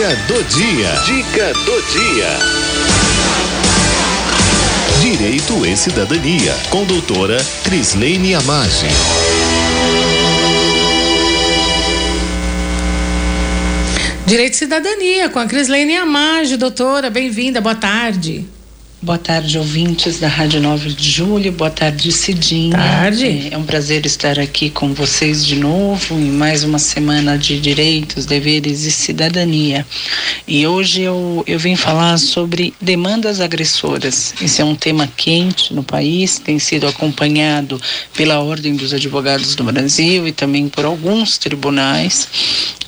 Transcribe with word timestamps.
Dica 0.00 0.16
do 0.28 0.42
dia. 0.44 0.92
Dica 1.04 1.52
do 1.52 1.82
dia. 1.92 2.38
Direito 5.02 5.66
e 5.66 5.76
Cidadania, 5.76 6.54
com 6.70 6.86
doutora 6.86 7.36
Crislene 7.64 8.34
Amage. 8.34 8.86
Direito 14.24 14.54
e 14.54 14.56
Cidadania, 14.56 15.28
com 15.28 15.38
a 15.38 15.44
Crislene 15.44 15.98
Amage, 15.98 16.56
doutora, 16.56 17.10
bem-vinda, 17.10 17.60
boa 17.60 17.74
tarde. 17.74 18.48
Boa 19.02 19.16
tarde, 19.16 19.56
ouvintes 19.56 20.20
da 20.20 20.28
Rádio 20.28 20.60
9 20.60 20.92
de 20.92 21.10
Julho. 21.10 21.50
Boa 21.52 21.70
tarde, 21.70 22.12
Cidinha. 22.12 22.76
Tarde. 22.76 23.48
É 23.50 23.56
um 23.56 23.62
prazer 23.62 24.04
estar 24.04 24.38
aqui 24.38 24.68
com 24.68 24.92
vocês 24.92 25.46
de 25.46 25.56
novo 25.56 26.16
em 26.16 26.30
mais 26.30 26.64
uma 26.64 26.78
semana 26.78 27.38
de 27.38 27.58
direitos, 27.58 28.26
deveres 28.26 28.84
e 28.84 28.90
cidadania. 28.90 29.86
E 30.46 30.66
hoje 30.66 31.00
eu, 31.00 31.42
eu 31.46 31.58
vim 31.58 31.76
falar 31.76 32.18
sobre 32.18 32.74
demandas 32.78 33.40
agressoras. 33.40 34.34
Esse 34.38 34.60
é 34.60 34.64
um 34.66 34.74
tema 34.74 35.08
quente 35.16 35.72
no 35.72 35.82
país, 35.82 36.38
tem 36.38 36.58
sido 36.58 36.86
acompanhado 36.86 37.80
pela 38.14 38.40
Ordem 38.40 38.76
dos 38.76 38.92
Advogados 38.92 39.54
do 39.54 39.64
Brasil 39.64 40.28
e 40.28 40.32
também 40.32 40.68
por 40.68 40.84
alguns 40.84 41.38
tribunais 41.38 42.28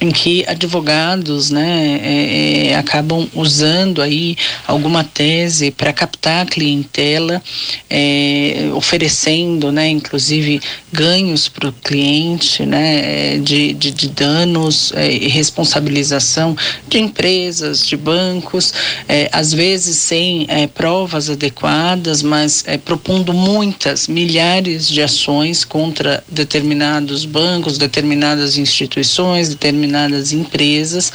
em 0.00 0.10
que 0.10 0.44
advogados 0.48 1.50
né, 1.50 2.00
é, 2.02 2.68
é, 2.68 2.76
acabam 2.76 3.28
usando 3.34 4.00
aí 4.00 4.34
alguma 4.66 5.04
tese 5.04 5.70
para 5.70 5.92
captar 6.00 6.46
clientela, 6.46 7.42
é, 7.90 8.70
oferecendo, 8.74 9.70
né, 9.70 9.86
inclusive 9.86 10.58
ganhos 10.90 11.46
para 11.46 11.68
o 11.68 11.72
cliente, 11.72 12.64
né, 12.64 13.36
de, 13.38 13.74
de, 13.74 13.90
de 13.90 14.08
danos 14.08 14.92
é, 14.94 15.12
e 15.12 15.28
responsabilização 15.28 16.56
de 16.88 16.98
empresas, 17.00 17.86
de 17.86 17.98
bancos, 17.98 18.72
é, 19.06 19.28
às 19.30 19.52
vezes 19.52 19.98
sem 19.98 20.46
é, 20.48 20.66
provas 20.66 21.28
adequadas, 21.28 22.22
mas 22.22 22.64
propondo 22.82 23.34
muitas, 23.34 24.08
milhares 24.08 24.88
de 24.88 25.02
ações 25.02 25.66
contra 25.66 26.24
determinados 26.26 27.26
bancos, 27.26 27.76
determinadas 27.76 28.56
instituições, 28.56 29.50
determinadas 29.50 30.32
empresas. 30.32 31.12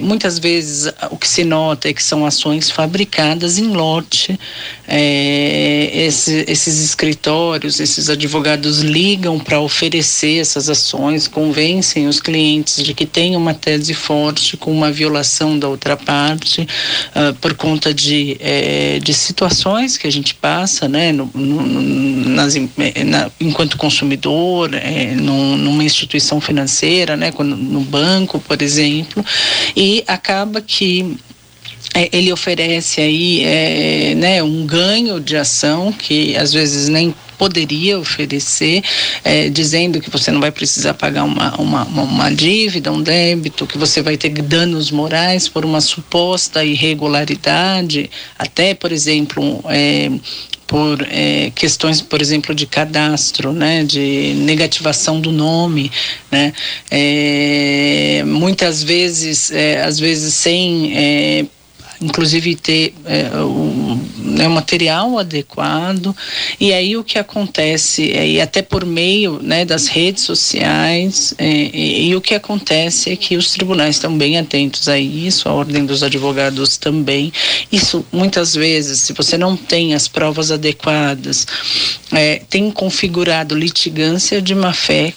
muitas 0.00 0.38
vezes 0.38 0.90
o 1.10 1.16
que 1.16 1.28
se 1.28 1.44
nota 1.44 1.88
é 1.88 1.92
que 1.92 2.02
são 2.02 2.24
ações 2.24 2.70
fabricadas 2.70 3.58
em 3.58 3.68
loja 3.68 3.97
norte, 3.98 4.38
é, 4.86 5.90
esse, 5.92 6.44
esses 6.48 6.82
escritórios, 6.82 7.80
esses 7.80 8.08
advogados 8.08 8.80
ligam 8.80 9.38
para 9.38 9.60
oferecer 9.60 10.40
essas 10.40 10.70
ações, 10.70 11.26
convencem 11.26 12.06
os 12.06 12.20
clientes 12.20 12.82
de 12.82 12.94
que 12.94 13.04
tem 13.04 13.36
uma 13.36 13.52
tese 13.54 13.92
forte 13.92 14.56
com 14.56 14.72
uma 14.72 14.90
violação 14.90 15.58
da 15.58 15.68
outra 15.68 15.96
parte, 15.96 16.62
uh, 16.62 17.34
por 17.34 17.54
conta 17.54 17.92
de, 17.92 18.36
é, 18.40 18.98
de 19.00 19.12
situações 19.12 19.96
que 19.96 20.06
a 20.06 20.12
gente 20.12 20.34
passa, 20.34 20.88
né, 20.88 21.12
no, 21.12 21.30
no, 21.34 22.28
nas, 22.30 22.54
na, 22.54 23.30
enquanto 23.40 23.76
consumidor, 23.76 24.72
é, 24.74 25.14
numa 25.14 25.84
instituição 25.84 26.40
financeira, 26.40 27.16
né, 27.16 27.32
no 27.38 27.80
banco, 27.80 28.38
por 28.38 28.62
exemplo, 28.62 29.24
e 29.76 30.04
acaba 30.06 30.60
que 30.60 31.18
é, 31.94 32.08
ele 32.12 32.32
oferece 32.32 33.00
aí 33.00 33.44
é, 33.44 34.14
né, 34.14 34.42
um 34.42 34.66
ganho 34.66 35.20
de 35.20 35.36
ação 35.36 35.92
que 35.92 36.36
às 36.36 36.52
vezes 36.52 36.88
nem 36.88 37.14
poderia 37.38 37.98
oferecer, 37.98 38.82
é, 39.22 39.48
dizendo 39.48 40.00
que 40.00 40.10
você 40.10 40.32
não 40.32 40.40
vai 40.40 40.50
precisar 40.50 40.94
pagar 40.94 41.22
uma, 41.22 41.54
uma, 41.56 41.84
uma, 41.84 42.30
dívida, 42.30 42.92
um 42.92 43.00
débito, 43.00 43.66
que 43.66 43.78
você 43.78 44.02
vai 44.02 44.16
ter 44.16 44.30
danos 44.42 44.90
morais 44.90 45.48
por 45.48 45.64
uma 45.64 45.80
suposta 45.80 46.64
irregularidade, 46.64 48.10
até, 48.36 48.74
por 48.74 48.90
exemplo, 48.90 49.62
é, 49.68 50.10
por 50.66 51.00
é, 51.10 51.50
questões, 51.54 52.02
por 52.02 52.20
exemplo, 52.20 52.54
de 52.54 52.66
cadastro, 52.66 53.52
né, 53.52 53.84
de 53.84 54.34
negativação 54.36 55.20
do 55.20 55.30
nome, 55.30 55.90
né, 56.30 56.52
é, 56.90 58.22
muitas 58.26 58.82
vezes, 58.82 59.50
é, 59.52 59.82
às 59.82 59.98
vezes 59.98 60.34
sem 60.34 60.92
é, 60.94 61.46
inclusive 62.00 62.54
ter 62.54 62.94
é, 63.04 63.30
o 63.40 63.98
né, 64.18 64.48
material 64.48 65.18
adequado. 65.18 66.14
E 66.60 66.72
aí 66.72 66.96
o 66.96 67.04
que 67.04 67.18
acontece, 67.18 68.12
é, 68.12 68.26
e 68.26 68.40
até 68.40 68.62
por 68.62 68.84
meio 68.84 69.40
né, 69.42 69.64
das 69.64 69.88
redes 69.88 70.24
sociais, 70.24 71.34
é, 71.38 71.46
e, 71.46 72.08
e, 72.08 72.16
o 72.16 72.20
que 72.20 72.34
acontece 72.34 73.10
é 73.10 73.16
que 73.16 73.36
os 73.36 73.50
tribunais 73.50 73.96
estão 73.96 74.16
bem 74.16 74.38
atentos 74.38 74.88
a 74.88 74.98
isso, 74.98 75.48
a 75.48 75.52
ordem 75.52 75.84
dos 75.84 76.02
advogados 76.02 76.76
também. 76.76 77.32
Isso 77.70 78.04
muitas 78.12 78.54
vezes, 78.54 79.00
se 79.00 79.12
você 79.12 79.36
não 79.36 79.56
tem 79.56 79.94
as 79.94 80.06
provas 80.06 80.50
adequadas, 80.50 81.46
é, 82.12 82.42
tem 82.48 82.70
configurado 82.70 83.54
litigância 83.54 84.40
de 84.40 84.54
má 84.54 84.72
fé 84.72 85.12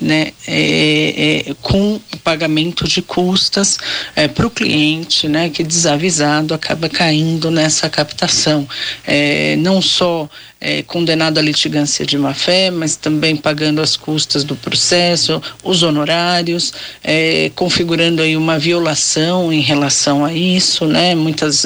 né, 0.00 0.32
é, 0.46 1.48
é, 1.48 1.54
com 1.62 1.94
o 1.94 2.16
pagamento 2.22 2.86
de 2.86 3.00
custas 3.00 3.78
é, 4.14 4.28
para 4.28 4.46
o 4.46 4.50
cliente, 4.50 5.28
né, 5.28 5.48
que 5.48 5.62
desavisado 5.62 6.54
acaba 6.54 6.88
caindo 6.88 7.50
nessa 7.50 7.88
captação. 7.88 8.68
É, 9.06 9.56
não 9.56 9.80
só 9.80 10.28
é, 10.60 10.82
condenado 10.82 11.38
à 11.38 11.42
litigância 11.42 12.04
de 12.04 12.18
má 12.18 12.34
fé, 12.34 12.70
mas 12.70 12.96
também 12.96 13.36
pagando 13.36 13.80
as 13.80 13.96
custas 13.96 14.44
do 14.44 14.56
processo, 14.56 15.40
os 15.62 15.82
honorários, 15.82 16.72
é, 17.02 17.50
configurando 17.54 18.22
aí 18.22 18.36
uma 18.36 18.58
violação 18.58 19.52
em 19.52 19.60
relação 19.60 20.24
a 20.24 20.32
isso, 20.32 20.86
né? 20.86 21.14
Muitas 21.14 21.64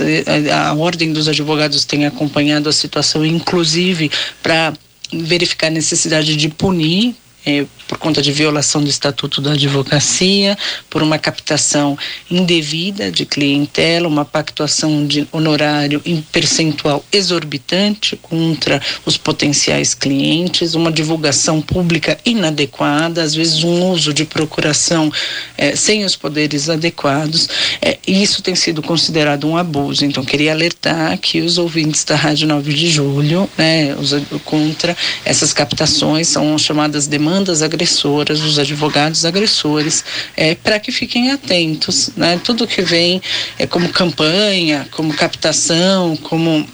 a 0.53 0.75
ordem 0.75 1.12
dos 1.12 1.29
advogados 1.29 1.85
tem 1.85 2.07
acompanhado 2.07 2.69
a 2.69 2.73
situação, 2.73 3.25
inclusive 3.25 4.11
para 4.43 4.73
verificar 5.12 5.69
a 5.69 5.71
necessidade 5.71 6.37
de 6.37 6.49
punir 6.49 7.15
é, 7.45 7.65
por 7.89 7.99
conta 7.99 8.21
de 8.21 8.31
violação 8.33 8.83
do 8.83 8.91
Estatuto 8.91 9.41
da 9.41 9.53
Advocacia, 9.53 10.56
por 10.89 11.03
uma 11.03 11.19
captação 11.19 11.97
indevida 12.31 13.11
de 13.11 13.25
clientela, 13.25 14.06
uma 14.06 14.25
pactuação 14.25 15.06
de 15.06 15.27
honorário 15.33 16.03
em 16.05 16.21
percentual 16.21 17.05
exorbitante 17.11 18.17
contra 18.17 18.81
os 19.05 19.17
potenciais 19.17 19.95
clientes, 19.95 20.75
uma 20.75 20.93
divulgação 20.93 21.61
pública 21.61 22.19
inadequada, 22.25 23.23
às 23.23 23.34
vezes 23.34 23.65
um 23.65 23.91
uso 23.91 24.12
de 24.12 24.25
procuração 24.25 25.11
é, 25.56 25.75
sem 25.75 26.05
os 26.05 26.15
poderes 26.15 26.69
adequados. 26.69 27.49
É, 27.81 27.99
isso 28.06 28.43
tem 28.43 28.55
sido 28.55 28.83
considerado 28.83 29.49
um 29.49 29.56
abuso. 29.56 30.05
Então, 30.05 30.25
queria 30.25 30.53
alertar 30.53 31.19
que 31.19 31.41
os 31.41 31.59
ouvintes 31.59 32.05
da 32.05 32.15
Rádio 32.15 32.47
9 32.47 32.73
de 32.73 32.91
Julho, 32.91 33.49
né, 33.56 33.95
os, 33.95 34.12
contra 34.45 34.97
essas 35.25 35.53
captações, 35.53 36.29
são 36.29 36.56
chamadas 36.59 37.06
demandas 37.06 37.30
demandas 37.31 37.63
agressoras, 37.63 38.41
dos 38.41 38.59
advogados 38.59 39.25
agressores, 39.25 40.05
é, 40.37 40.57
para 40.57 40.81
que 40.81 40.91
fiquem 40.91 41.31
atentos. 41.31 42.11
Né? 42.17 42.41
Tudo 42.43 42.67
que 42.67 42.83
vem 42.83 43.23
é 43.57 43.67
como 43.67 43.89
campanha, 43.91 44.89
como 44.91 45.15
captação, 45.15 46.17
como 46.17 46.67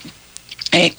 é, 0.73 0.91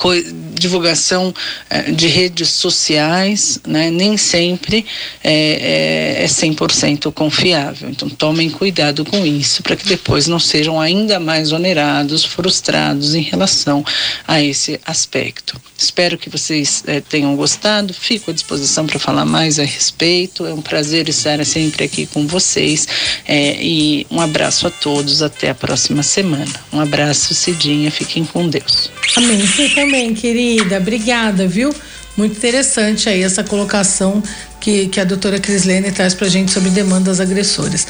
divulgação 0.53 1.33
é, 1.69 1.91
de 1.91 2.07
redes 2.07 2.49
sociais, 2.49 3.59
né, 3.67 3.91
nem 3.91 4.17
sempre 4.17 4.85
é, 5.23 6.19
é, 6.19 6.23
é 6.23 6.27
100% 6.27 7.11
confiável. 7.11 7.89
Então, 7.89 8.09
tomem 8.09 8.49
cuidado 8.49 9.05
com 9.05 9.25
isso, 9.25 9.61
para 9.61 9.75
que 9.75 9.85
depois 9.85 10.27
não 10.27 10.39
sejam 10.39 10.79
ainda 10.79 11.19
mais 11.19 11.51
onerados, 11.51 12.23
frustrados 12.23 13.13
em 13.13 13.21
relação 13.21 13.83
a 14.27 14.41
esse 14.41 14.79
aspecto. 14.85 15.59
Espero 15.77 16.17
que 16.17 16.29
vocês 16.29 16.83
é, 16.87 16.99
tenham 16.99 17.35
gostado, 17.35 17.93
fico 17.93 18.31
à 18.31 18.33
disposição 18.33 18.87
para 18.87 18.97
falar 18.97 19.25
mais 19.25 19.59
a 19.59 19.63
respeito. 19.63 20.45
É 20.45 20.53
um 20.53 20.61
prazer 20.61 21.07
estar 21.07 21.43
sempre 21.45 21.83
aqui 21.83 22.07
com 22.07 22.25
vocês 22.25 22.87
é, 23.27 23.61
e 23.61 24.07
um 24.09 24.19
abraço 24.19 24.65
a 24.65 24.71
todos. 24.71 25.21
Até 25.21 25.51
a 25.51 25.55
próxima 25.55 26.01
semana. 26.01 26.51
Um 26.73 26.79
abraço, 26.79 27.35
Cidinha. 27.35 27.91
Fiquem 27.91 28.25
com 28.25 28.49
Deus. 28.49 28.89
Amém. 29.15 29.37
Você 29.57 29.69
também, 29.69 30.13
querida. 30.13 30.77
Obrigada, 30.77 31.47
viu? 31.47 31.73
Muito 32.15 32.37
interessante 32.37 33.09
aí 33.09 33.23
essa 33.23 33.43
colocação 33.43 34.21
que, 34.61 34.87
que 34.87 34.99
a 34.99 35.03
doutora 35.03 35.39
Crislene 35.39 35.91
traz 35.91 36.13
para 36.13 36.29
gente 36.29 36.51
sobre 36.51 36.69
demandas 36.69 37.19
agressoras. 37.19 37.87